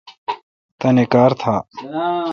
[0.79, 1.55] تانی کار تھا۔